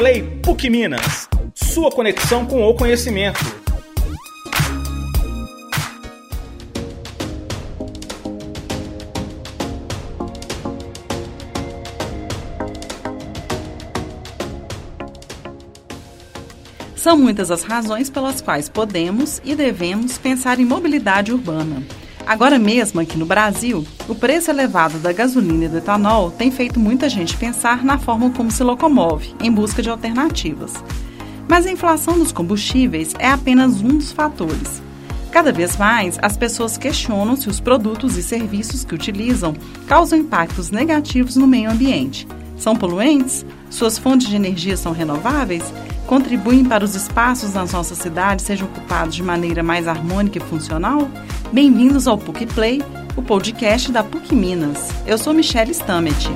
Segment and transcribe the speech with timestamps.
[0.00, 3.38] Play PUC Minas, sua conexão com o conhecimento.
[16.96, 21.82] São muitas as razões pelas quais podemos e devemos pensar em mobilidade urbana.
[22.30, 26.78] Agora mesmo, aqui no Brasil, o preço elevado da gasolina e do etanol tem feito
[26.78, 30.72] muita gente pensar na forma como se locomove, em busca de alternativas.
[31.48, 34.80] Mas a inflação dos combustíveis é apenas um dos fatores.
[35.32, 39.52] Cada vez mais, as pessoas questionam se os produtos e serviços que utilizam
[39.88, 42.28] causam impactos negativos no meio ambiente.
[42.56, 43.44] São poluentes?
[43.68, 45.64] Suas fontes de energia são renováveis?
[46.10, 51.08] contribuem para os espaços nas nossas cidades sejam ocupados de maneira mais harmônica e funcional?
[51.52, 52.80] Bem-vindos ao PUC Play,
[53.16, 54.88] o podcast da PUC Minas.
[55.04, 56.28] Eu sou Michelle Stamet.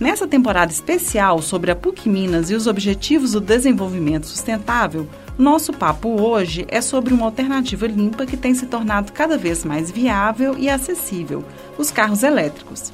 [0.00, 6.18] Nessa temporada especial sobre a PUC Minas e os Objetivos do Desenvolvimento Sustentável, nosso papo
[6.18, 10.70] hoje é sobre uma alternativa limpa que tem se tornado cada vez mais viável e
[10.70, 11.44] acessível:
[11.76, 12.90] os carros elétricos.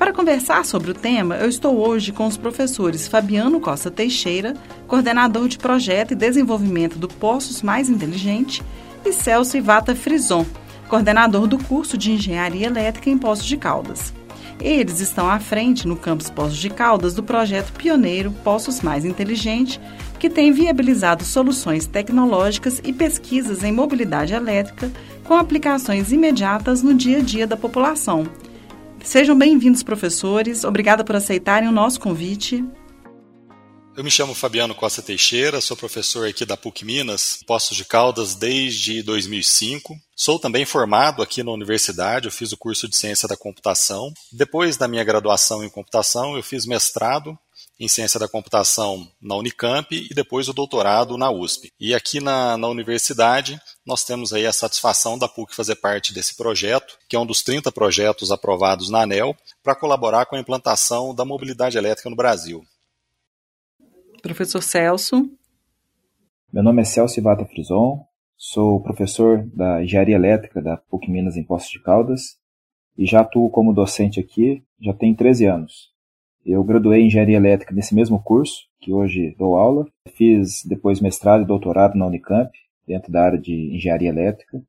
[0.00, 4.54] Para conversar sobre o tema, eu estou hoje com os professores Fabiano Costa Teixeira,
[4.88, 8.62] coordenador de projeto e desenvolvimento do Poços Mais Inteligente,
[9.04, 10.46] e Celso Ivata Frison,
[10.88, 14.14] coordenador do curso de Engenharia Elétrica em Poços de Caldas.
[14.58, 19.78] Eles estão à frente no campus Poços de Caldas do projeto pioneiro Poços Mais Inteligente,
[20.18, 24.90] que tem viabilizado soluções tecnológicas e pesquisas em mobilidade elétrica
[25.24, 28.24] com aplicações imediatas no dia a dia da população
[29.02, 30.64] Sejam bem-vindos, professores.
[30.64, 32.64] Obrigada por aceitarem o nosso convite.
[33.96, 38.34] Eu me chamo Fabiano Costa Teixeira, sou professor aqui da PUC Minas, Poços de Caldas
[38.34, 39.96] desde 2005.
[40.14, 44.12] Sou também formado aqui na universidade, eu fiz o curso de Ciência da Computação.
[44.32, 47.36] Depois da minha graduação em computação, eu fiz mestrado
[47.80, 51.72] em ciência da computação na Unicamp e depois o doutorado na USP.
[51.80, 56.36] E aqui na, na universidade nós temos aí a satisfação da PUC fazer parte desse
[56.36, 61.14] projeto, que é um dos 30 projetos aprovados na ANEL, para colaborar com a implantação
[61.14, 62.62] da mobilidade elétrica no Brasil.
[64.20, 65.30] Professor Celso.
[66.52, 68.04] Meu nome é Celso Ivata Frison,
[68.36, 72.38] sou professor da Engenharia Elétrica da PUC Minas em Poços de Caldas
[72.98, 75.89] e já atuo como docente aqui já tem 13 anos.
[76.44, 79.86] Eu graduei em engenharia elétrica nesse mesmo curso, que hoje dou aula.
[80.14, 82.50] Fiz depois mestrado e doutorado na Unicamp,
[82.86, 84.62] dentro da área de engenharia elétrica,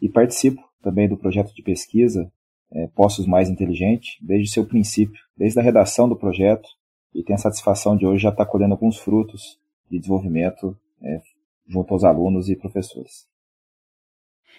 [0.00, 2.30] e participo também do projeto de pesquisa
[2.70, 6.68] é, Poços Mais Inteligente, desde seu princípio, desde a redação do projeto,
[7.14, 9.58] e tenho a satisfação de hoje já estar colhendo alguns frutos
[9.90, 11.20] de desenvolvimento é,
[11.66, 13.26] junto aos alunos e professores.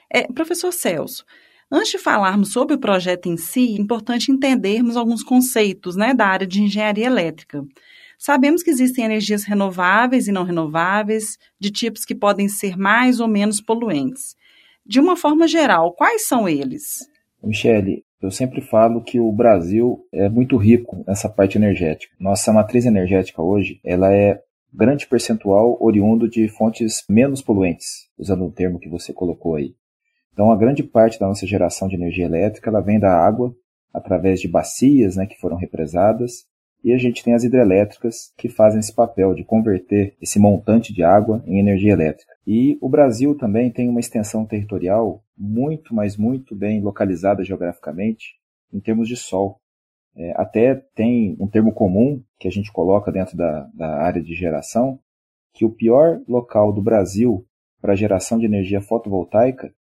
[0.09, 1.25] É, professor Celso,
[1.69, 6.25] Antes de falarmos sobre o projeto em si, é importante entendermos alguns conceitos né, da
[6.25, 7.61] área de engenharia elétrica.
[8.17, 13.27] Sabemos que existem energias renováveis e não renováveis, de tipos que podem ser mais ou
[13.27, 14.35] menos poluentes.
[14.85, 17.07] De uma forma geral, quais são eles?
[17.43, 22.15] Michele, eu sempre falo que o Brasil é muito rico nessa parte energética.
[22.17, 24.41] Nossa matriz energética hoje, ela é
[24.73, 29.75] grande percentual oriundo de fontes menos poluentes, usando o termo que você colocou aí.
[30.37, 33.55] Então, a grande parte da nossa geração de energia elétrica ela vem da água,
[33.91, 36.45] através de bacias né, que foram represadas,
[36.83, 41.01] e a gente tem as hidrelétricas que fazem esse papel de converter esse montante de
[41.01, 42.31] água em energia elétrica.
[42.45, 48.35] E o Brasil também tem uma extensão territorial muito, mas muito bem localizada geograficamente
[48.71, 49.59] em termos de sol.
[50.15, 54.35] É, até tem um termo comum que a gente coloca dentro da, da área de
[54.35, 54.99] geração,
[55.51, 57.43] que o pior local do Brasil
[57.81, 59.73] para geração de energia fotovoltaica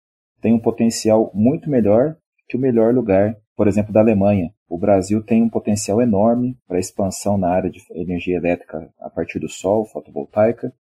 [0.44, 4.52] tem um potencial muito melhor que o melhor lugar, por exemplo, da Alemanha.
[4.68, 9.38] O Brasil tem um potencial enorme para expansão na área de energia elétrica a partir
[9.38, 10.70] do sol, fotovoltaica.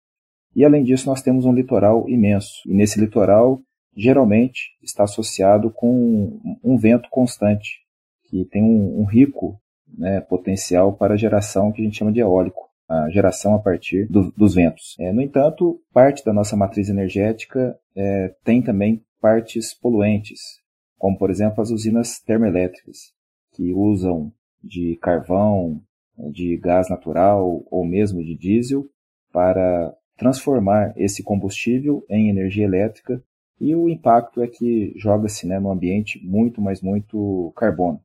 [0.54, 2.60] E além disso, nós temos um litoral imenso.
[2.66, 3.62] E nesse litoral,
[3.96, 7.78] geralmente, está associado com um vento constante,
[8.24, 9.58] que tem um, um rico
[9.96, 14.06] né, potencial para a geração que a gente chama de eólico, a geração a partir
[14.10, 14.94] do, dos ventos.
[15.00, 20.38] É, no entanto, parte da nossa matriz energética é, tem também partes poluentes,
[20.98, 23.14] como por exemplo as usinas termoelétricas,
[23.54, 24.30] que usam
[24.62, 25.80] de carvão,
[26.30, 28.86] de gás natural ou mesmo de diesel
[29.32, 33.24] para transformar esse combustível em energia elétrica
[33.58, 38.02] e o impacto é que joga-se né, no ambiente muito, mas muito carbono.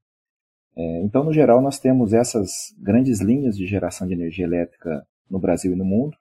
[0.73, 5.37] É, então, no geral, nós temos essas grandes linhas de geração de energia elétrica no
[5.37, 6.15] Brasil e no mundo.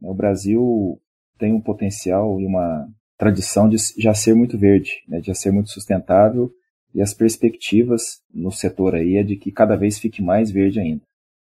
[0.00, 1.00] O Brasil
[1.38, 2.88] tem um potencial e uma
[3.24, 6.52] tradição de já ser muito verde, né, de já ser muito sustentável
[6.94, 11.00] e as perspectivas no setor aí é de que cada vez fique mais verde ainda.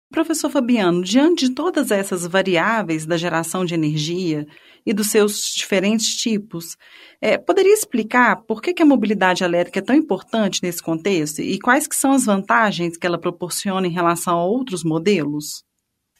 [0.09, 4.47] Professor Fabiano, diante de todas essas variáveis da geração de energia
[4.85, 6.77] e dos seus diferentes tipos,
[7.21, 11.59] é, poderia explicar por que, que, a mobilidade elétrica é tão importante nesse contexto e
[11.59, 15.63] quais que são as vantagens que ela proporciona em relação a outros modelos?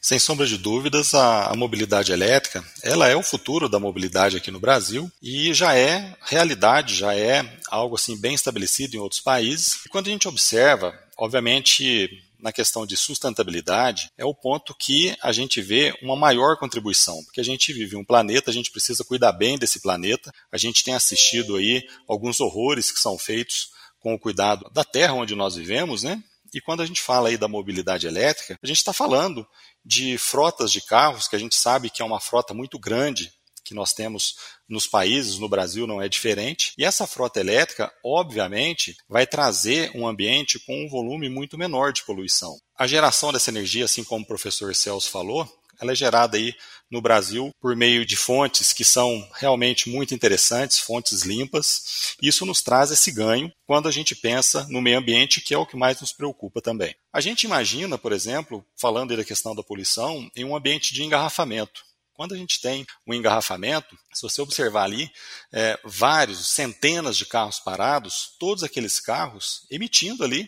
[0.06, 4.52] Sem sombra de dúvidas, a, a, mobilidade elétrica, ela é o futuro da mobilidade aqui
[4.52, 9.84] no Brasil e já é realidade, já é algo assim bem estabelecido em outros países.
[9.84, 12.07] E quando a gente observa, obviamente,
[12.40, 17.42] na questão de sustentabilidade, é o ponto que a gente vê uma maior contribuição, porque
[17.42, 20.31] a gente vive um planeta, a gente precisa cuidar bem desse planeta.
[20.52, 25.13] A gente tem assistido aí alguns horrores que são feitos com o cuidado da terra
[25.13, 26.22] onde nós vivemos, né?
[26.54, 29.46] E quando a gente fala aí da mobilidade elétrica, a gente está falando
[29.85, 33.31] de frotas de carros, que a gente sabe que é uma frota muito grande
[33.65, 34.35] que nós temos
[34.69, 36.71] nos países, no Brasil não é diferente.
[36.77, 42.03] E essa frota elétrica, obviamente, vai trazer um ambiente com um volume muito menor de
[42.03, 42.55] poluição.
[42.77, 45.49] A geração dessa energia, assim como o professor Celso falou,
[45.80, 46.54] ela é gerada aí
[46.89, 52.16] no Brasil por meio de fontes que são realmente muito interessantes, fontes limpas.
[52.22, 55.66] Isso nos traz esse ganho quando a gente pensa no meio ambiente, que é o
[55.66, 56.95] que mais nos preocupa também.
[57.12, 61.83] A gente imagina, por exemplo, falando da questão da poluição, em um ambiente de engarrafamento.
[62.16, 65.12] Quando a gente tem um engarrafamento, se você observar ali,
[65.51, 70.48] é, vários, centenas de carros parados, todos aqueles carros emitindo ali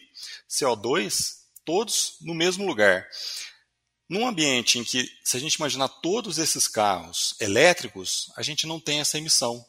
[0.50, 1.34] CO2,
[1.66, 3.06] todos no mesmo lugar.
[4.10, 8.80] Num ambiente em que, se a gente imaginar todos esses carros elétricos, a gente não
[8.80, 9.66] tem essa emissão.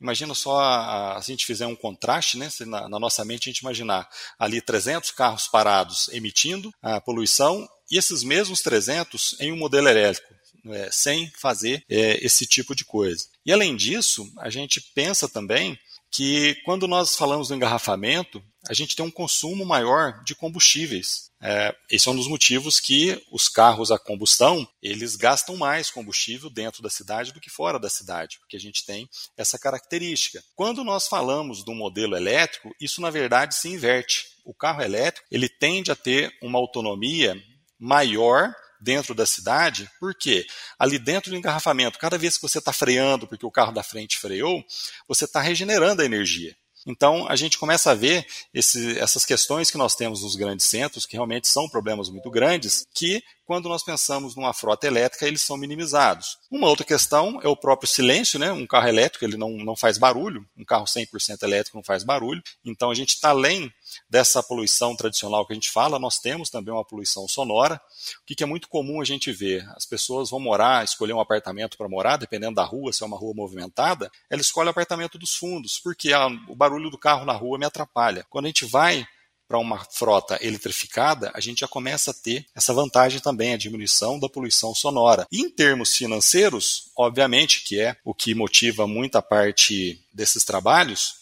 [0.00, 2.48] Imagina só a, a, se a gente fizer um contraste, né?
[2.60, 4.08] Na, na, nossa mente a gente imaginar
[4.38, 10.32] ali 300 carros parados emitindo a poluição e esses mesmos 300 em um modelo elétrico,
[10.66, 13.26] é, sem fazer é, esse tipo de coisa.
[13.44, 15.78] E além disso, a gente pensa também
[16.10, 21.27] que quando nós falamos do engarrafamento, a gente tem um consumo maior de combustíveis.
[21.40, 26.50] É, esse é um dos motivos que os carros a combustão eles gastam mais combustível
[26.50, 30.42] dentro da cidade do que fora da cidade, porque a gente tem essa característica.
[30.56, 34.26] Quando nós falamos do modelo elétrico, isso na verdade se inverte.
[34.44, 37.40] O carro elétrico ele tende a ter uma autonomia
[37.78, 40.46] maior dentro da cidade, porque
[40.78, 44.18] ali dentro do engarrafamento, cada vez que você está freando porque o carro da frente
[44.18, 44.64] freou,
[45.06, 46.56] você está regenerando a energia.
[46.86, 51.06] Então, a gente começa a ver esse, essas questões que nós temos nos grandes centros,
[51.06, 55.56] que realmente são problemas muito grandes, que quando nós pensamos numa frota elétrica, eles são
[55.56, 56.36] minimizados.
[56.50, 58.52] Uma outra questão é o próprio silêncio, né?
[58.52, 62.42] Um carro elétrico ele não, não faz barulho, um carro 100% elétrico não faz barulho.
[62.62, 63.72] Então a gente está além
[64.08, 67.80] dessa poluição tradicional que a gente fala, nós temos também uma poluição sonora.
[68.22, 69.68] O que, que é muito comum a gente ver?
[69.76, 73.18] As pessoas vão morar, escolher um apartamento para morar, dependendo da rua, se é uma
[73.18, 77.32] rua movimentada, ela escolhe o apartamento dos fundos, porque ah, o barulho do carro na
[77.32, 78.24] rua me atrapalha.
[78.30, 79.06] Quando a gente vai
[79.46, 84.20] para uma frota eletrificada, a gente já começa a ter essa vantagem também, a diminuição
[84.20, 85.26] da poluição sonora.
[85.32, 91.18] E em termos financeiros, obviamente, que é o que motiva muita parte desses trabalhos,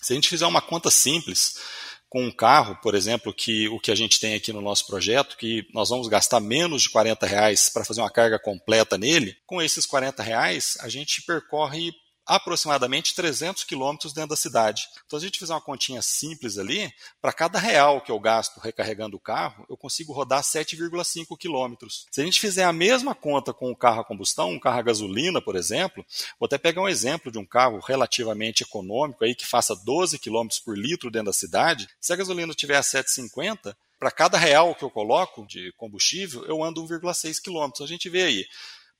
[0.00, 1.56] se a gente fizer uma conta simples,
[2.08, 5.36] com um carro, por exemplo, que o que a gente tem aqui no nosso projeto,
[5.36, 9.60] que nós vamos gastar menos de 40 reais para fazer uma carga completa nele, com
[9.60, 11.92] esses 40 reais a gente percorre
[12.28, 14.86] aproximadamente 300 quilômetros dentro da cidade.
[15.06, 16.92] Então, se a gente fizer uma continha simples ali,
[17.22, 22.06] para cada real que eu gasto recarregando o carro, eu consigo rodar 7,5 quilômetros.
[22.10, 24.82] Se a gente fizer a mesma conta com o carro a combustão, um carro a
[24.82, 26.04] gasolina, por exemplo,
[26.38, 30.60] vou até pegar um exemplo de um carro relativamente econômico aí que faça 12 quilômetros
[30.60, 31.88] por litro dentro da cidade.
[31.98, 36.62] Se a gasolina tiver a 7,50, para cada real que eu coloco de combustível, eu
[36.62, 37.82] ando 1,6 quilômetros.
[37.82, 38.46] A gente vê aí,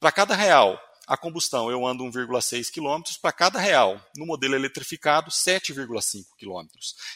[0.00, 3.98] para cada real a combustão eu ando 1,6 km para cada real.
[4.14, 6.68] No modelo eletrificado, 7,5 km.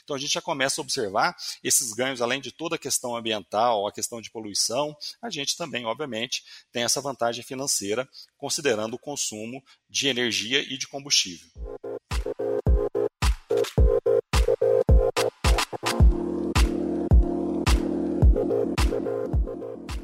[0.03, 3.87] Então a gente já começa a observar esses ganhos, além de toda a questão ambiental,
[3.87, 8.09] a questão de poluição, a gente também, obviamente, tem essa vantagem financeira,
[8.39, 11.49] considerando o consumo de energia e de combustível.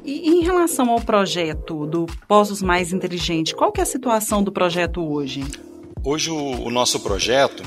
[0.09, 4.51] E em relação ao projeto do Poços Mais Inteligente, qual que é a situação do
[4.51, 5.41] projeto hoje?
[6.03, 7.61] Hoje o, o nosso projeto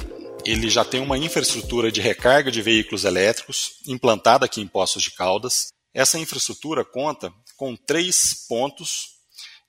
[0.44, 5.12] ele já tem uma infraestrutura de recarga de veículos elétricos implantada aqui em Poços de
[5.12, 5.68] Caldas.
[5.94, 9.10] Essa infraestrutura conta com três pontos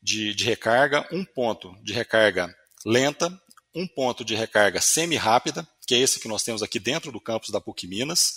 [0.01, 2.51] de, de recarga, um ponto de recarga
[2.84, 3.32] lenta,
[3.75, 7.51] um ponto de recarga semi-rápida, que é esse que nós temos aqui dentro do campus
[7.51, 8.34] da PUC Minas,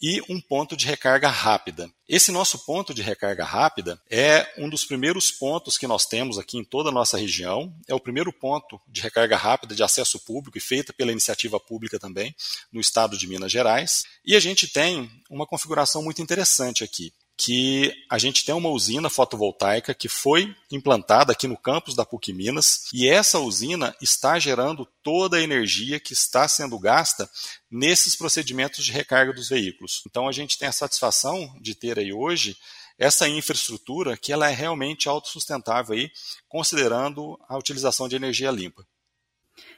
[0.00, 1.90] e um ponto de recarga rápida.
[2.08, 6.58] Esse nosso ponto de recarga rápida é um dos primeiros pontos que nós temos aqui
[6.58, 7.72] em toda a nossa região.
[7.86, 11.98] É o primeiro ponto de recarga rápida de acesso público e feita pela iniciativa pública
[11.98, 12.34] também
[12.72, 14.04] no estado de Minas Gerais.
[14.24, 19.08] E a gente tem uma configuração muito interessante aqui que a gente tem uma usina
[19.08, 24.86] fotovoltaica que foi implantada aqui no campus da PUC Minas e essa usina está gerando
[25.02, 27.30] toda a energia que está sendo gasta
[27.70, 30.02] nesses procedimentos de recarga dos veículos.
[30.06, 32.58] Então a gente tem a satisfação de ter aí hoje
[32.98, 36.10] essa infraestrutura que ela é realmente autossustentável aí,
[36.46, 38.86] considerando a utilização de energia limpa.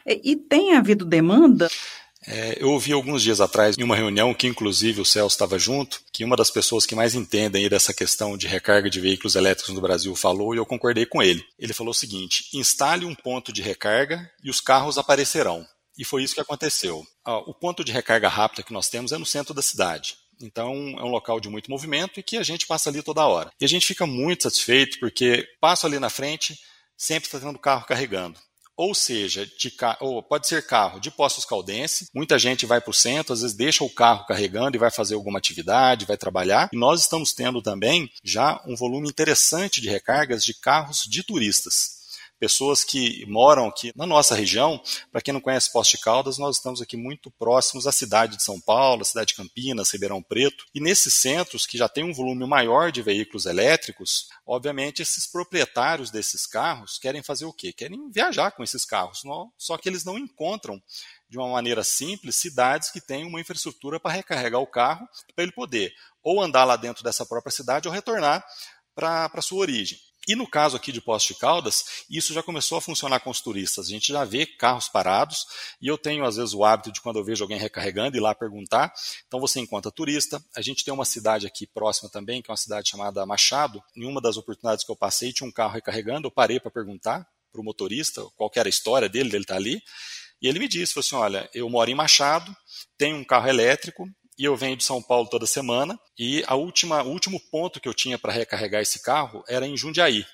[0.05, 1.71] E tem havido demanda
[2.27, 6.01] é, eu ouvi alguns dias atrás, em uma reunião que inclusive o Celso estava junto,
[6.13, 9.81] que uma das pessoas que mais entendem dessa questão de recarga de veículos elétricos no
[9.81, 11.45] Brasil falou e eu concordei com ele.
[11.59, 15.67] Ele falou o seguinte: instale um ponto de recarga e os carros aparecerão.
[15.99, 17.05] E foi isso que aconteceu.
[17.47, 20.17] O ponto de recarga rápida que nós temos é no centro da cidade.
[20.41, 23.53] Então é um local de muito movimento e que a gente passa ali toda hora.
[23.61, 26.59] E a gente fica muito satisfeito porque passo ali na frente,
[26.97, 28.39] sempre está tendo carro carregando
[28.77, 32.09] ou seja, de, ou pode ser carro de Postos Caldense.
[32.15, 35.15] Muita gente vai para o centro, às vezes deixa o carro carregando e vai fazer
[35.15, 36.69] alguma atividade, vai trabalhar.
[36.73, 42.02] E nós estamos tendo também já um volume interessante de recargas de carros de turistas
[42.43, 44.83] pessoas que moram aqui na nossa região.
[45.13, 48.61] Para quem não conhece Poste Caldas, nós estamos aqui muito próximos à cidade de São
[48.61, 50.65] Paulo, à cidade de Campinas, Ribeirão Preto.
[50.75, 56.11] E nesses centros, que já tem um volume maior de veículos elétricos, obviamente esses proprietários
[56.11, 57.73] desses carros querem fazer o quê?
[57.73, 59.23] Querem viajar com esses carros,
[59.57, 60.83] só que eles não encontram
[61.31, 65.53] de uma maneira simples cidades que têm uma infraestrutura para recarregar o carro, para ele
[65.53, 68.45] poder ou andar lá dentro dessa própria cidade ou retornar
[68.97, 69.97] para a sua origem.
[70.29, 73.41] E no caso aqui de Poços de Caldas, isso já começou a funcionar com os
[73.41, 73.87] turistas.
[73.87, 75.47] A gente já vê carros parados
[75.81, 78.33] e eu tenho às vezes o hábito de quando eu vejo alguém recarregando ir lá
[78.33, 78.93] perguntar.
[79.27, 80.43] Então você encontra turista.
[80.55, 83.83] A gente tem uma cidade aqui próxima também, que é uma cidade chamada Machado.
[83.97, 87.27] Em uma das oportunidades que eu passei, tinha um carro recarregando, eu parei para perguntar
[87.51, 89.83] para o motorista qual era a história dele, dele estar tá ali.
[90.41, 92.55] E ele me disse, falou assim, olha, eu moro em Machado,
[92.97, 95.99] tenho um carro elétrico, e eu venho de São Paulo toda semana.
[96.19, 99.77] E a última, o último ponto que eu tinha para recarregar esse carro era em
[99.77, 100.25] Jundiaí.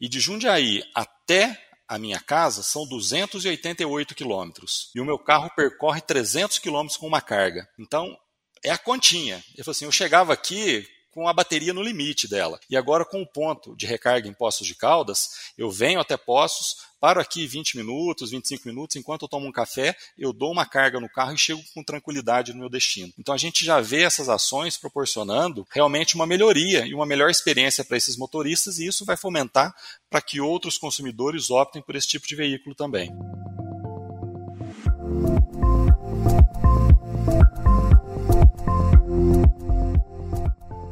[0.00, 4.90] E de Jundiaí até a minha casa são 288 quilômetros.
[4.94, 7.68] E o meu carro percorre 300 quilômetros com uma carga.
[7.78, 8.16] Então,
[8.62, 9.42] é a continha.
[9.56, 12.58] Eu falei assim, eu chegava aqui com a bateria no limite dela.
[12.68, 16.78] E agora, com o ponto de recarga em Poços de Caldas, eu venho até Poços,
[17.00, 20.98] paro aqui 20 minutos, 25 minutos, enquanto eu tomo um café, eu dou uma carga
[20.98, 23.12] no carro e chego com tranquilidade no meu destino.
[23.16, 27.84] Então a gente já vê essas ações proporcionando realmente uma melhoria e uma melhor experiência
[27.84, 29.72] para esses motoristas, e isso vai fomentar
[30.10, 33.12] para que outros consumidores optem por esse tipo de veículo também.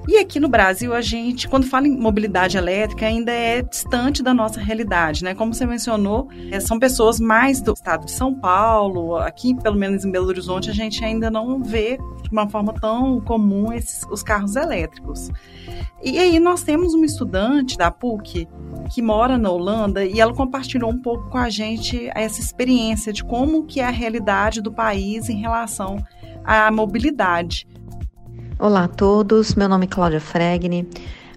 [0.08, 4.34] E aqui no Brasil, a gente, quando fala em mobilidade elétrica, ainda é distante da
[4.34, 5.32] nossa realidade, né?
[5.32, 10.04] Como você mencionou, é, são pessoas mais do estado de São Paulo, aqui, pelo menos
[10.04, 14.24] em Belo Horizonte, a gente ainda não vê de uma forma tão comum esses, os
[14.24, 15.30] carros elétricos.
[16.02, 18.48] E aí nós temos uma estudante da PUC
[18.90, 23.22] que mora na Holanda e ela compartilhou um pouco com a gente essa experiência de
[23.22, 26.04] como que é a realidade do país em relação
[26.44, 27.68] à mobilidade.
[28.62, 30.88] Olá a todos, meu nome é Cláudia Fregni.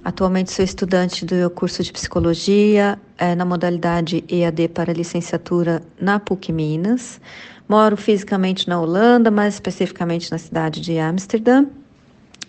[0.04, 6.54] Atualmente sou estudante do curso de Psicologia é, na modalidade EAD para licenciatura na PUC
[6.54, 7.20] Minas.
[7.68, 11.66] Moro fisicamente na Holanda, mais especificamente na cidade de Amsterdã.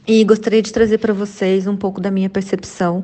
[0.07, 3.03] E gostaria de trazer para vocês um pouco da minha percepção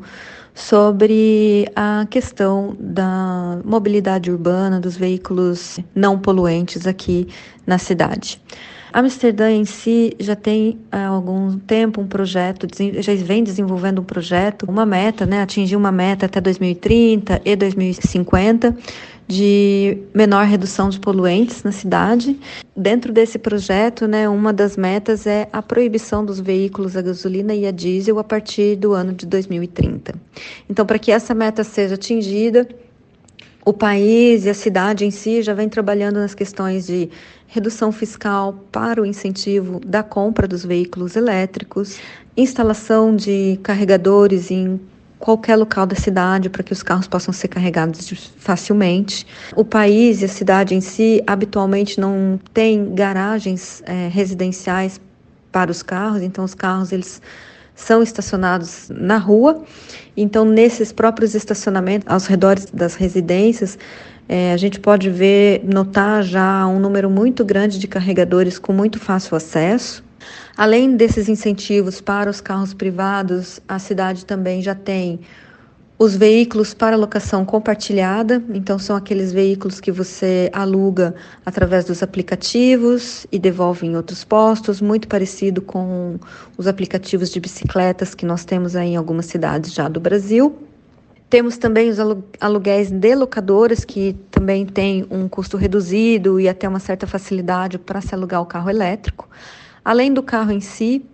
[0.55, 7.29] sobre a questão da mobilidade urbana, dos veículos não poluentes aqui
[7.67, 8.39] na cidade.
[8.93, 12.67] Amsterdã em si já tem há algum tempo um projeto,
[13.01, 18.77] já vem desenvolvendo um projeto, uma meta, né, atingir uma meta até 2030 e 2050
[19.27, 22.39] de menor redução de poluentes na cidade.
[22.77, 27.67] Dentro desse projeto, né, uma das metas é a proibição dos veículos a gasolina e
[27.67, 30.15] a diesel a partir do ano de 2030.
[30.69, 32.69] Então, para que essa meta seja atingida,
[33.65, 37.09] o país e a cidade em si já vem trabalhando nas questões de
[37.47, 41.99] redução fiscal para o incentivo da compra dos veículos elétricos,
[42.37, 44.81] instalação de carregadores em
[45.19, 49.25] qualquer local da cidade para que os carros possam ser carregados facilmente.
[49.55, 55.01] O país e a cidade em si habitualmente não tem garagens é, residenciais
[55.53, 57.23] para os carros, então os carros eles
[57.75, 59.63] são estacionados na rua.
[60.17, 63.79] Então nesses próprios estacionamentos aos redores das residências
[64.29, 68.99] é, a gente pode ver, notar já um número muito grande de carregadores com muito
[68.99, 70.03] fácil acesso.
[70.57, 75.21] Além desses incentivos para os carros privados, a cidade também já tem
[76.03, 81.15] os veículos para locação compartilhada, então são aqueles veículos que você aluga
[81.47, 86.19] através dos aplicativos e devolve em outros postos, muito parecido com
[86.59, 90.59] os aplicativos de bicicletas que nós temos aí em algumas cidades já do Brasil.
[91.31, 91.99] Temos também os
[92.41, 98.01] aluguéis de locadoras, que também tem um custo reduzido e até uma certa facilidade para
[98.01, 99.29] se alugar o carro elétrico.
[99.85, 101.07] Além do carro em si,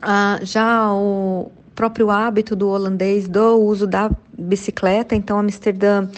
[0.00, 5.14] ah, já o, próprio hábito do holandês do uso da bicicleta.
[5.14, 6.08] Então, Amsterdã,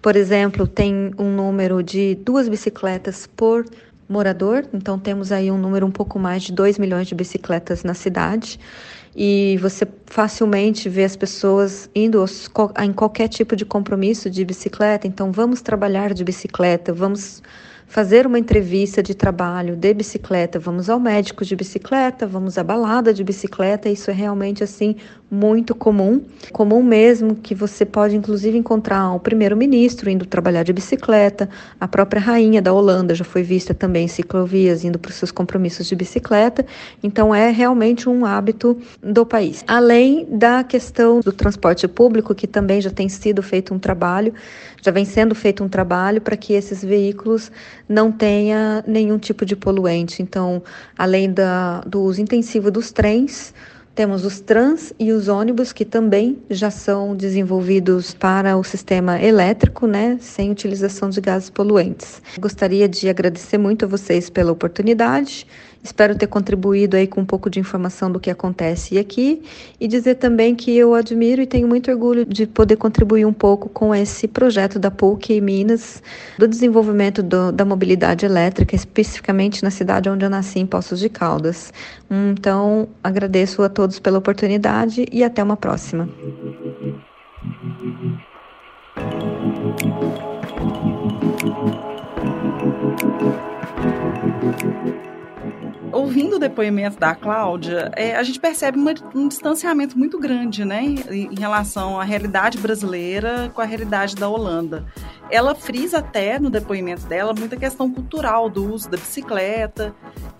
[0.00, 3.64] por exemplo, tem um número de duas bicicletas por
[4.08, 4.64] morador.
[4.72, 8.58] Então, temos aí um número um pouco mais de 2 milhões de bicicletas na cidade.
[9.14, 12.24] E você facilmente vê as pessoas indo
[12.82, 15.06] em qualquer tipo de compromisso de bicicleta.
[15.06, 17.42] Então, vamos trabalhar de bicicleta, vamos
[17.92, 23.12] fazer uma entrevista de trabalho de bicicleta, vamos ao médico de bicicleta, vamos à balada
[23.12, 24.96] de bicicleta, isso é realmente assim
[25.32, 26.20] muito comum,
[26.52, 31.48] comum mesmo que você pode inclusive encontrar o primeiro-ministro indo trabalhar de bicicleta,
[31.80, 35.32] a própria rainha da Holanda já foi vista também em ciclovias indo para os seus
[35.32, 36.66] compromissos de bicicleta,
[37.02, 39.64] então é realmente um hábito do país.
[39.66, 44.34] Além da questão do transporte público, que também já tem sido feito um trabalho,
[44.82, 47.50] já vem sendo feito um trabalho para que esses veículos
[47.88, 50.20] não tenha nenhum tipo de poluente.
[50.20, 50.62] Então,
[50.98, 53.54] além da, do uso intensivo dos trens,
[53.94, 59.86] temos os trans e os ônibus que também já são desenvolvidos para o sistema elétrico,
[59.86, 62.22] né, sem utilização de gases poluentes.
[62.38, 65.46] Gostaria de agradecer muito a vocês pela oportunidade
[65.82, 69.42] Espero ter contribuído aí com um pouco de informação do que acontece aqui
[69.80, 73.68] e dizer também que eu admiro e tenho muito orgulho de poder contribuir um pouco
[73.68, 76.00] com esse projeto da PUC Minas,
[76.38, 81.08] do desenvolvimento do, da mobilidade elétrica, especificamente na cidade onde eu nasci, em Poços de
[81.08, 81.72] Caldas.
[82.08, 86.08] Então, agradeço a todos pela oportunidade e até uma próxima.
[95.92, 100.82] Ouvindo o depoimento da Cláudia, é, a gente percebe uma, um distanciamento muito grande, né,
[100.82, 104.86] em relação à realidade brasileira com a realidade da Holanda.
[105.30, 109.94] Ela frisa até no depoimento dela muita questão cultural do uso da bicicleta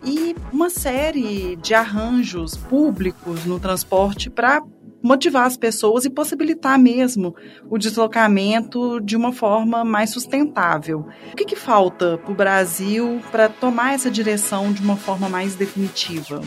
[0.04, 4.62] e uma série de arranjos públicos no transporte para
[5.02, 7.34] motivar as pessoas e possibilitar mesmo
[7.68, 11.06] o deslocamento de uma forma mais sustentável.
[11.32, 15.54] O que, que falta para o Brasil para tomar essa direção de uma forma mais
[15.54, 16.40] definitiva?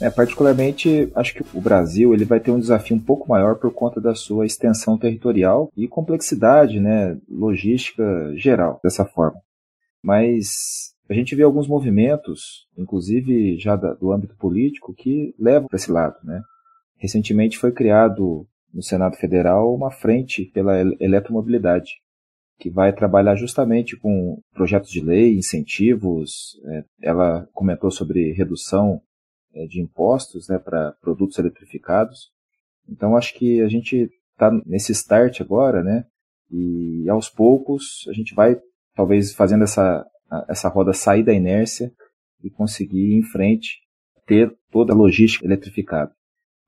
[0.00, 3.72] É, particularmente, acho que o Brasil ele vai ter um desafio um pouco maior por
[3.72, 9.40] conta da sua extensão territorial e complexidade né, logística geral, dessa forma.
[10.02, 15.90] Mas a gente vê alguns movimentos, inclusive já do âmbito político, que levam para esse
[15.90, 16.16] lado.
[16.24, 16.42] Né?
[16.96, 21.92] Recentemente foi criado no Senado Federal uma frente pela eletromobilidade,
[22.58, 26.60] que vai trabalhar justamente com projetos de lei, incentivos.
[26.66, 29.00] É, ela comentou sobre redução
[29.54, 32.30] é, de impostos né, para produtos eletrificados.
[32.88, 36.04] Então acho que a gente está nesse start agora, né?
[36.50, 38.60] E aos poucos a gente vai
[38.94, 40.06] talvez fazendo essa,
[40.48, 41.92] essa roda sair da inércia
[42.42, 43.80] e conseguir ir em frente
[44.26, 46.12] ter toda a logística eletrificada.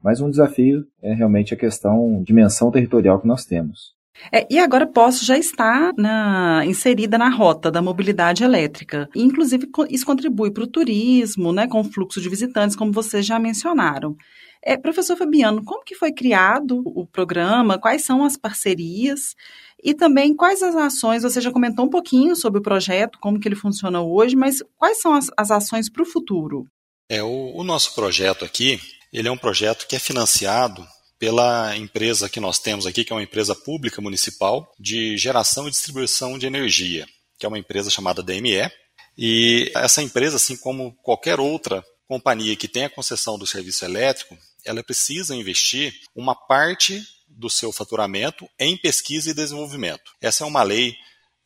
[0.02, 3.96] Mas um desafio é realmente a questão dimensão territorial que nós temos.
[4.32, 9.08] É, e agora Poço já está na, inserida na rota da mobilidade elétrica.
[9.14, 13.24] E, inclusive, isso contribui para o turismo, né, com o fluxo de visitantes, como vocês
[13.24, 14.16] já mencionaram.
[14.62, 17.78] É, professor Fabiano, como que foi criado o programa?
[17.78, 19.34] Quais são as parcerias?
[19.82, 21.22] E também quais as ações?
[21.22, 25.00] Você já comentou um pouquinho sobre o projeto, como que ele funciona hoje, mas quais
[25.00, 26.66] são as, as ações para o futuro?
[27.08, 28.80] É, o, o nosso projeto aqui,
[29.16, 30.86] ele é um projeto que é financiado
[31.18, 35.70] pela empresa que nós temos aqui, que é uma empresa pública municipal de geração e
[35.70, 38.70] distribuição de energia, que é uma empresa chamada DME.
[39.16, 44.84] E essa empresa, assim como qualquer outra companhia que tenha concessão do serviço elétrico, ela
[44.84, 50.12] precisa investir uma parte do seu faturamento em pesquisa e desenvolvimento.
[50.20, 50.94] Essa é uma lei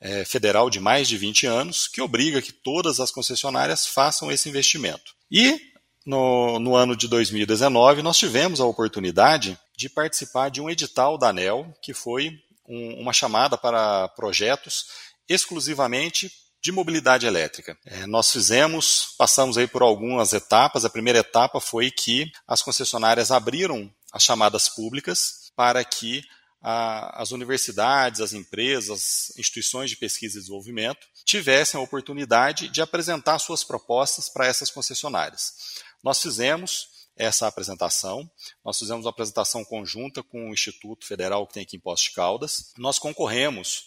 [0.01, 4.49] é, federal de mais de 20 anos que obriga que todas as concessionárias façam esse
[4.49, 5.15] investimento.
[5.31, 5.70] E
[6.05, 11.29] no, no ano de 2019, nós tivemos a oportunidade de participar de um edital da
[11.29, 12.33] ANEL, que foi
[12.69, 14.87] um, uma chamada para projetos
[15.29, 16.31] exclusivamente
[16.63, 17.77] de mobilidade elétrica.
[17.87, 20.85] É, nós fizemos, passamos aí por algumas etapas.
[20.85, 26.23] A primeira etapa foi que as concessionárias abriram as chamadas públicas para que
[26.61, 33.39] a, as universidades, as empresas, instituições de pesquisa e desenvolvimento tivessem a oportunidade de apresentar
[33.39, 35.55] suas propostas para essas concessionárias.
[36.03, 38.29] Nós fizemos essa apresentação.
[38.65, 42.13] Nós fizemos uma apresentação conjunta com o Instituto Federal que tem aqui em Poços de
[42.13, 42.73] Caldas.
[42.79, 43.85] Nós concorremos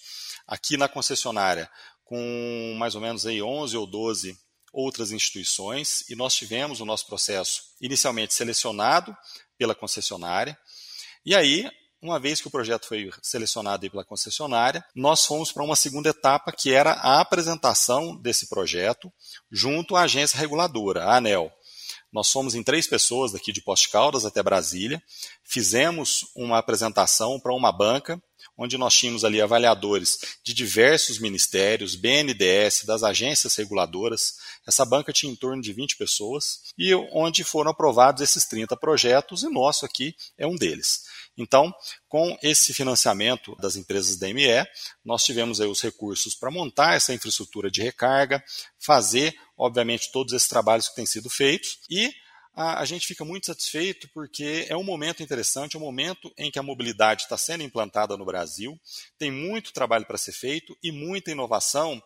[0.48, 1.70] aqui na concessionária
[2.04, 4.38] com mais ou menos aí 11 ou 12
[4.72, 9.16] outras instituições e nós tivemos o nosso processo inicialmente selecionado
[9.58, 10.58] pela concessionária.
[11.26, 11.70] E aí,
[12.04, 16.52] uma vez que o projeto foi selecionado pela concessionária, nós fomos para uma segunda etapa
[16.52, 19.12] que era a apresentação desse projeto
[19.50, 21.50] junto à agência reguladora, a ANEL.
[22.12, 25.02] Nós fomos em três pessoas daqui de Poste Caldas até Brasília,
[25.46, 28.22] fizemos uma apresentação para uma banca,
[28.58, 34.36] onde nós tínhamos ali avaliadores de diversos ministérios, BNDES, das agências reguladoras.
[34.68, 39.42] Essa banca tinha em torno de 20 pessoas, e onde foram aprovados esses 30 projetos,
[39.42, 41.06] e nosso aqui é um deles.
[41.38, 41.74] Então,
[42.08, 44.65] com esse financiamento das empresas da ME,
[45.04, 48.43] nós tivemos aí os recursos para montar essa infraestrutura de recarga,
[48.80, 52.13] fazer, obviamente, todos esses trabalhos que têm sido feitos e
[52.56, 56.52] a, a gente fica muito satisfeito porque é um momento interessante, é um momento em
[56.52, 58.80] que a mobilidade está sendo implantada no Brasil,
[59.17, 62.02] tem muito trabalho para ser feito e muita inovação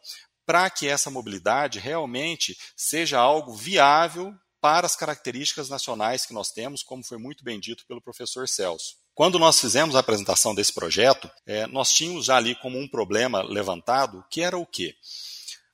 [0.46, 6.82] para que essa mobilidade realmente seja algo viável para as características nacionais que nós temos,
[6.82, 8.96] como foi muito bem dito pelo professor Celso.
[9.18, 13.42] Quando nós fizemos a apresentação desse projeto, é, nós tínhamos já ali como um problema
[13.42, 14.94] levantado, que era o quê?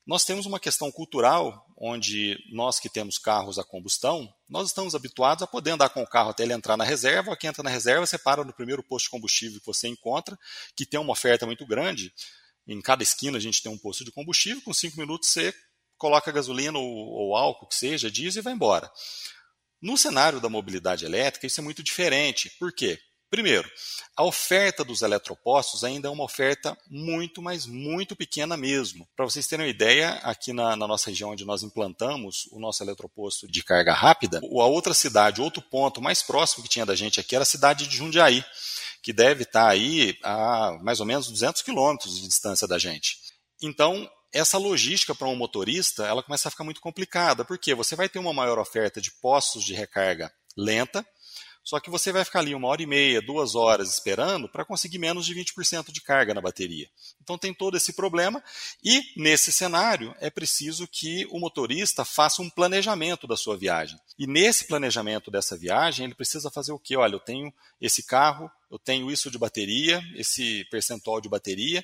[0.08, 5.43] Nós temos uma questão cultural, onde nós que temos carros a combustão, nós estamos habituados
[5.43, 8.06] a poder andar com o carro até ele entrar na reserva, quem entra na reserva,
[8.06, 10.39] você para no primeiro posto de combustível que você encontra,
[10.73, 12.13] que tem uma oferta muito grande,
[12.65, 15.53] em cada esquina a gente tem um posto de combustível, com cinco minutos você
[15.97, 18.89] coloca gasolina ou, ou álcool, que seja, diesel e vai embora.
[19.82, 22.49] No cenário da mobilidade elétrica, isso é muito diferente.
[22.58, 22.97] Por quê?
[23.33, 23.67] Primeiro,
[24.15, 29.09] a oferta dos eletropostos ainda é uma oferta muito, mas muito pequena mesmo.
[29.15, 32.83] Para vocês terem uma ideia, aqui na, na, nossa região onde nós implantamos o nosso
[32.83, 37.19] eletroposto de carga rápida, a outra cidade, outro ponto mais próximo que tinha da gente
[37.19, 38.45] aqui era a cidade de Jundiaí,
[39.01, 43.17] que deve estar aí a mais ou menos 200 quilômetros de distância da gente.
[43.63, 48.07] Então, essa logística para um motorista, ela começa a ficar muito complicada, porque você vai
[48.07, 51.03] ter uma maior oferta de postos de recarga lenta,
[51.63, 54.99] só que você vai ficar ali uma hora e meia, duas horas esperando para conseguir
[54.99, 56.89] menos de 20% de carga na bateria.
[57.21, 58.43] Então tem todo esse problema
[58.84, 63.97] e nesse cenário é preciso que o motorista faça um planejamento da sua viagem.
[64.19, 66.97] E nesse planejamento dessa viagem ele precisa fazer o quê?
[66.97, 71.84] Olha, eu tenho esse carro, eu tenho isso de bateria, esse percentual de bateria,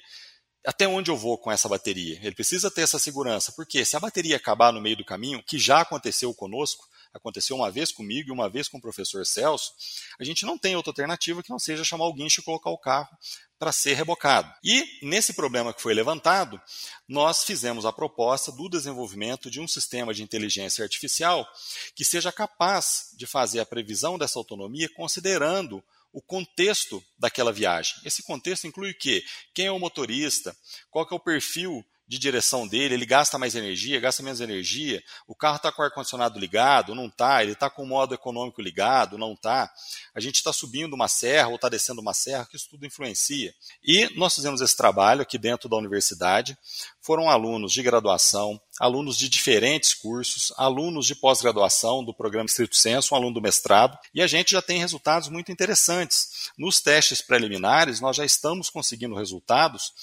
[0.65, 2.19] até onde eu vou com essa bateria?
[2.21, 5.57] Ele precisa ter essa segurança, porque se a bateria acabar no meio do caminho, que
[5.57, 9.73] já aconteceu conosco, aconteceu uma vez comigo e uma vez com o professor Celso,
[10.19, 12.77] a gente não tem outra alternativa que não seja chamar o guincho e colocar o
[12.77, 13.09] carro
[13.57, 14.51] para ser rebocado.
[14.63, 16.59] E nesse problema que foi levantado,
[17.07, 21.45] nós fizemos a proposta do desenvolvimento de um sistema de inteligência artificial
[21.93, 27.95] que seja capaz de fazer a previsão dessa autonomia considerando o contexto daquela viagem.
[28.03, 29.23] Esse contexto inclui o quê?
[29.53, 30.55] Quem é o motorista?
[30.89, 35.35] Qual é o perfil de direção dele, ele gasta mais energia, gasta menos energia, o
[35.35, 39.15] carro está com o ar-condicionado ligado, não está, ele está com o modo econômico ligado,
[39.15, 39.71] não está,
[40.15, 43.53] a gente está subindo uma serra ou está descendo uma serra, que isso tudo influencia.
[43.83, 46.57] E nós fizemos esse trabalho aqui dentro da universidade,
[46.99, 53.13] foram alunos de graduação, alunos de diferentes cursos, alunos de pós-graduação do programa Estrito Senso,
[53.13, 56.49] um aluno do mestrado, e a gente já tem resultados muito interessantes.
[56.57, 59.93] Nos testes preliminares, nós já estamos conseguindo resultados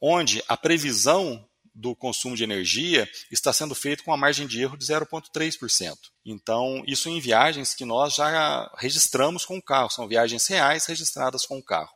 [0.00, 4.78] onde a previsão do consumo de energia está sendo feito com uma margem de erro
[4.78, 5.94] de 0,3%.
[6.24, 11.44] Então, isso em viagens que nós já registramos com o carro, são viagens reais registradas
[11.44, 11.90] com o carro.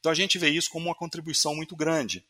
[0.00, 2.24] Então, a gente vê isso como uma contribuição muito grande,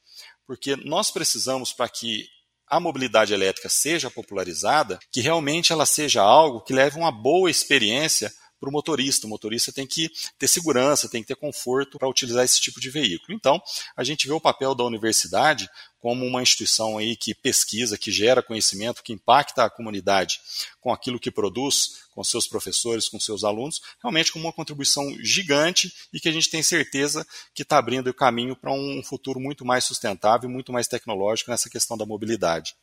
[0.46, 2.28] porque nós precisamos para que
[2.68, 8.32] a mobilidade elétrica seja popularizada, que realmente ela seja algo que leve uma boa experiência
[8.60, 9.26] para o motorista.
[9.26, 12.90] O motorista tem que ter segurança, tem que ter conforto para utilizar esse tipo de
[12.90, 13.34] veículo.
[13.34, 13.60] Então,
[13.96, 15.68] a gente vê o papel da universidade
[15.98, 20.40] como uma instituição aí que pesquisa, que gera conhecimento, que impacta a comunidade
[20.80, 25.92] com aquilo que produz, com seus professores, com seus alunos, realmente como uma contribuição gigante
[26.12, 29.64] e que a gente tem certeza que está abrindo o caminho para um futuro muito
[29.64, 32.74] mais sustentável, muito mais tecnológico nessa questão da mobilidade.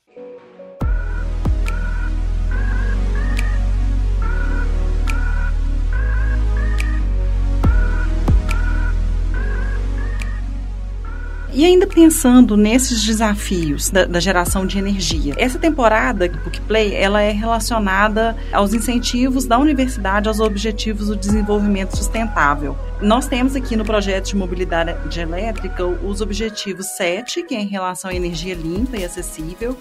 [11.54, 16.94] E ainda pensando nesses desafios da, da geração de energia, essa temporada do Book Play
[16.94, 22.78] ela é relacionada aos incentivos da universidade aos objetivos do desenvolvimento sustentável.
[23.02, 28.12] Nós temos aqui no projeto de mobilidade elétrica os objetivos 7, que é em relação
[28.12, 29.78] à energia limpa e acessível,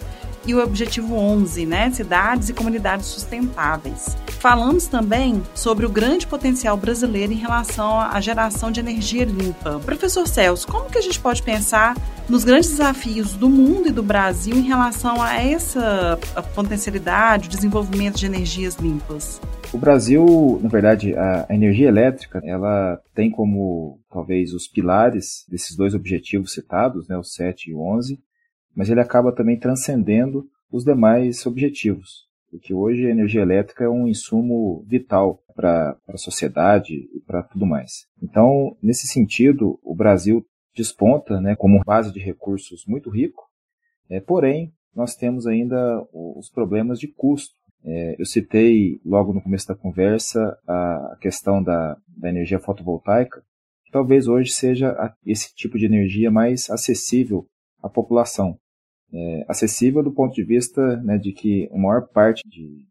[0.46, 4.16] e o objetivo 11, né, cidades e comunidades sustentáveis.
[4.38, 9.80] Falamos também sobre o grande potencial brasileiro em relação à geração de energia limpa.
[9.80, 11.96] Professor Celso, como que a gente pode pensar
[12.28, 16.18] nos grandes desafios do mundo e do Brasil em relação a essa
[16.54, 19.40] potencialidade, o desenvolvimento de energias limpas?
[19.72, 25.94] O Brasil, na verdade, a, energia elétrica, ela tem como talvez os pilares desses dois
[25.94, 28.18] objetivos citados, né, o 7 e o 11,
[28.76, 34.06] mas ele acaba também transcendendo os demais objetivos, porque hoje a energia elétrica é um
[34.06, 38.06] insumo vital para a sociedade e para tudo mais.
[38.22, 43.42] Então, nesse sentido, o Brasil desponta né, como base de recursos muito rico,
[44.10, 47.54] é, porém, nós temos ainda os problemas de custo.
[47.84, 53.42] É, eu citei logo no começo da conversa a questão da, da energia fotovoltaica,
[53.84, 57.46] que talvez hoje seja esse tipo de energia mais acessível
[57.82, 58.58] à população
[59.12, 62.84] é, acessível do ponto de vista né, de que a maior parte de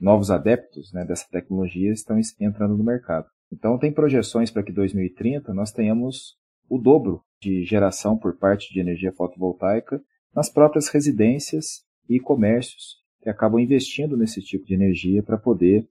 [0.00, 3.26] novos adeptos né, dessa tecnologia estão entrando no mercado.
[3.52, 6.36] Então, tem projeções para que 2030 nós tenhamos
[6.68, 10.00] o dobro de geração por parte de energia fotovoltaica
[10.34, 15.86] nas próprias residências e comércios que acabam investindo nesse tipo de energia para poder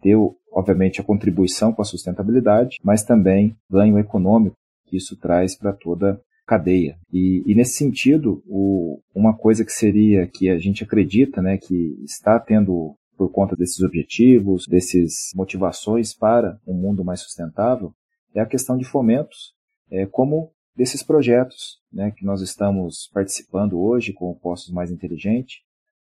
[0.00, 0.16] ter,
[0.52, 6.20] obviamente, a contribuição com a sustentabilidade, mas também ganho econômico que isso traz para toda
[6.46, 6.96] cadeia.
[7.12, 11.98] E, e nesse sentido, o, uma coisa que seria que a gente acredita, né, que
[12.04, 17.92] está tendo por conta desses objetivos, dessas motivações para um mundo mais sustentável,
[18.34, 19.54] é a questão de fomentos,
[19.90, 25.62] é, como desses projetos né, que nós estamos participando hoje com o Postos Mais Inteligente,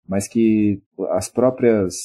[0.07, 1.95] mas que as próprias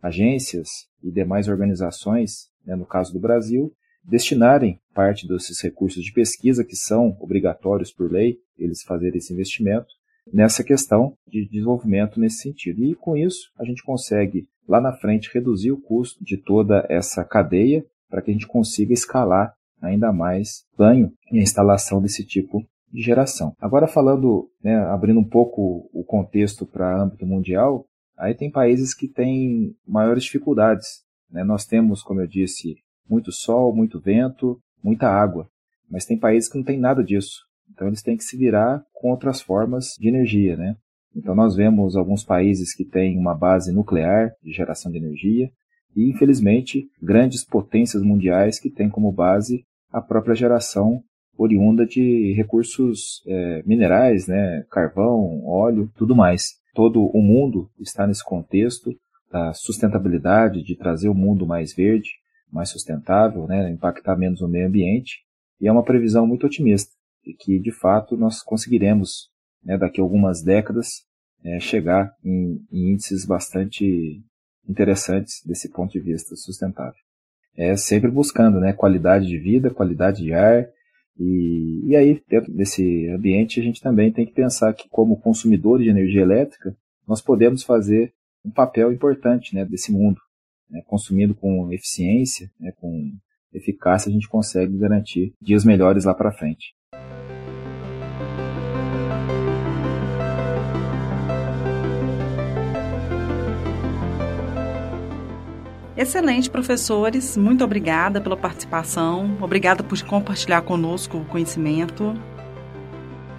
[0.00, 0.68] agências
[1.02, 3.72] e demais organizações, né, no caso do Brasil,
[4.04, 9.88] destinarem parte desses recursos de pesquisa, que são obrigatórios por lei, eles fazerem esse investimento,
[10.32, 12.84] nessa questão de desenvolvimento nesse sentido.
[12.84, 17.24] E com isso, a gente consegue, lá na frente, reduzir o custo de toda essa
[17.24, 22.64] cadeia para que a gente consiga escalar ainda mais banho e a instalação desse tipo
[22.92, 23.56] de geração.
[23.58, 27.86] Agora falando, né, abrindo um pouco o contexto para âmbito mundial,
[28.16, 31.02] aí tem países que têm maiores dificuldades.
[31.30, 31.42] Né?
[31.42, 32.76] Nós temos, como eu disse,
[33.08, 35.48] muito sol, muito vento, muita água.
[35.90, 37.40] Mas tem países que não tem nada disso.
[37.70, 40.76] Então eles têm que se virar com outras formas de energia, né?
[41.14, 45.50] Então nós vemos alguns países que têm uma base nuclear de geração de energia
[45.94, 51.02] e, infelizmente, grandes potências mundiais que têm como base a própria geração
[51.36, 54.64] oriunda de recursos é, minerais, né?
[54.70, 56.52] Carvão, óleo, tudo mais.
[56.74, 58.90] Todo o mundo está nesse contexto
[59.30, 62.10] da sustentabilidade, de trazer o mundo mais verde,
[62.52, 65.24] mais sustentável, né, impactar menos o meio ambiente,
[65.60, 66.92] e é uma previsão muito otimista,
[67.24, 69.30] de que de fato nós conseguiremos,
[69.64, 71.04] né, daqui a algumas décadas,
[71.44, 74.22] é, chegar em, em índices bastante
[74.68, 77.00] interessantes desse ponto de vista sustentável.
[77.56, 80.68] É sempre buscando né, qualidade de vida, qualidade de ar,
[81.18, 85.84] e, e aí, dentro desse ambiente, a gente também tem que pensar que, como consumidores
[85.84, 86.74] de energia elétrica,
[87.06, 88.12] nós podemos fazer
[88.44, 90.20] um papel importante né, desse mundo
[90.72, 93.12] né, consumindo com eficiência, né, com
[93.52, 96.74] eficácia, a gente consegue garantir dias melhores lá para frente.
[105.94, 107.36] Excelente, professores.
[107.36, 109.36] Muito obrigada pela participação.
[109.40, 112.14] Obrigada por compartilhar conosco o conhecimento.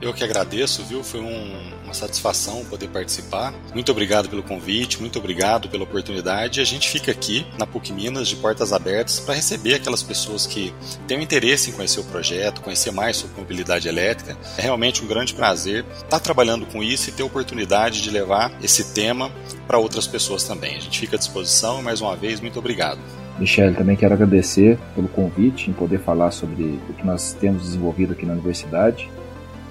[0.03, 1.01] Eu que agradeço, viu?
[1.01, 3.53] Foi um, uma satisfação poder participar.
[3.73, 6.59] Muito obrigado pelo convite, muito obrigado pela oportunidade.
[6.59, 10.73] A gente fica aqui na PUC Minas de portas abertas para receber aquelas pessoas que
[11.07, 14.37] têm interesse em conhecer o projeto, conhecer mais sobre mobilidade elétrica.
[14.57, 18.51] É realmente um grande prazer estar trabalhando com isso e ter a oportunidade de levar
[18.61, 19.31] esse tema
[19.65, 20.75] para outras pessoas também.
[20.75, 22.99] A gente fica à disposição mais uma vez, muito obrigado.
[23.39, 28.11] Michele, também quero agradecer pelo convite em poder falar sobre o que nós temos desenvolvido
[28.11, 29.09] aqui na universidade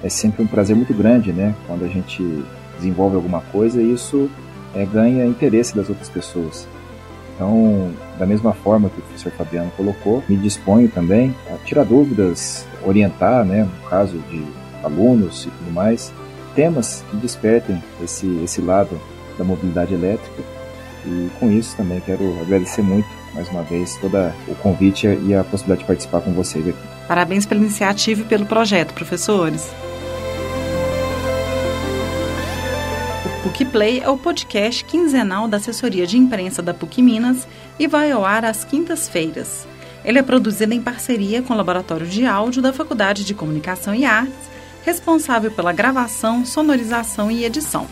[0.03, 1.55] é sempre um prazer muito grande, né?
[1.67, 2.23] Quando a gente
[2.77, 4.29] desenvolve alguma coisa e isso
[4.75, 6.67] é, ganha interesse das outras pessoas.
[7.35, 12.67] Então, da mesma forma que o professor Fabiano colocou, me disponho também a tirar dúvidas,
[12.85, 14.45] orientar, né, no caso de
[14.83, 16.13] alunos e tudo mais,
[16.55, 19.01] temas que despertem esse, esse lado
[19.39, 20.43] da mobilidade elétrica.
[21.07, 25.43] E com isso também quero agradecer muito mais uma vez todo o convite e a
[25.43, 26.79] possibilidade de participar com vocês aqui.
[27.09, 29.71] Parabéns pela iniciativa e pelo projeto, professores.
[33.53, 37.47] PUC Play é o podcast quinzenal da assessoria de imprensa da PUC Minas
[37.79, 39.69] e vai ao ar às quintas-feiras.
[40.03, 44.07] Ele é produzido em parceria com o Laboratório de Áudio da Faculdade de Comunicação e
[44.07, 44.49] Artes,
[44.87, 47.87] responsável pela gravação, sonorização e edição.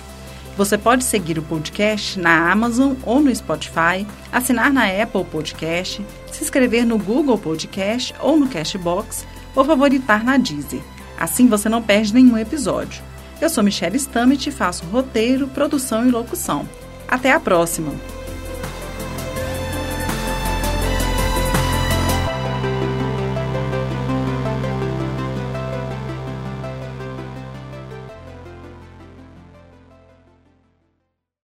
[0.57, 6.43] Você pode seguir o podcast na Amazon ou no Spotify, assinar na Apple Podcast, se
[6.43, 10.81] inscrever no Google Podcast ou no Cashbox ou favoritar na Deezer.
[11.19, 13.10] Assim você não perde nenhum episódio.
[13.41, 16.69] Eu sou Michelle Stamit e faço roteiro, produção e locução.
[17.09, 17.93] Até a próxima!